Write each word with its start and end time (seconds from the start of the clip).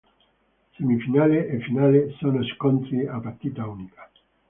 Semifinali 0.77 1.37
e 1.45 1.59
finale 1.59 2.09
sono 2.17 2.43
scontri 2.43 3.05
a 3.05 3.19
partita 3.19 3.67
unica. 3.67 4.09